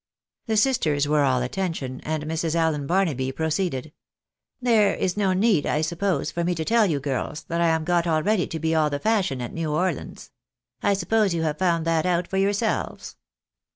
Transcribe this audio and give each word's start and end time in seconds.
The 0.47 0.57
sisters 0.57 1.07
were 1.07 1.21
all 1.23 1.43
attention, 1.43 1.99
and 2.03 2.23
Mrs. 2.23 2.55
Allen 2.55 2.87
Barnaby 2.87 3.31
pro 3.31 3.49
ceeded 3.49 3.91
—"There 4.69 4.95
is 4.95 5.15
no 5.15 5.33
need, 5.33 5.67
I 5.67 5.81
suppose, 5.81 6.31
for 6.31 6.43
me 6.43 6.55
to 6.55 6.65
tell 6.65 6.87
you, 6.87 6.99
girls, 6.99 7.43
that 7.49 7.61
I'm 7.61 7.83
got 7.83 8.07
already 8.07 8.47
to 8.47 8.59
be 8.59 8.73
all 8.73 8.89
the 8.89 8.97
fashion 8.97 9.43
at 9.43 9.53
'New 9.53 9.71
Orleans. 9.71 10.31
I 10.81 10.95
suppose 10.95 11.35
you 11.35 11.43
have 11.43 11.59
found 11.59 11.85
that 11.85 12.07
out 12.07 12.27
for 12.27 12.37
yourselves 12.37 13.15